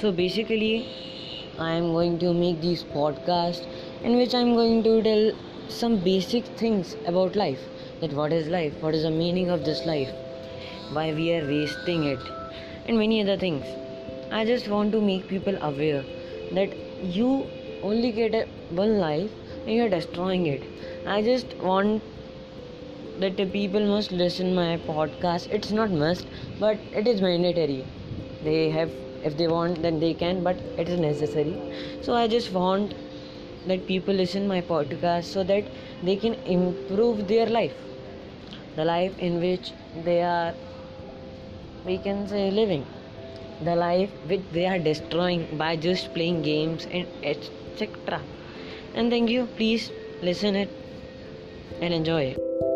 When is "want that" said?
21.56-23.36, 32.52-33.86